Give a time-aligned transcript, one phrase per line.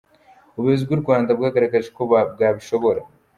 [0.57, 2.01] Ubuyobozi bw’u Rwanda bwagaragaje ko
[2.33, 3.01] bwabishobora.”